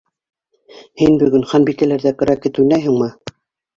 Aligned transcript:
Һин 1.01 1.19
бөгөн 1.23 1.45
Ханбикәләрҙә 1.53 2.15
крокет 2.23 2.61
уйнайһыңмы? 2.65 3.11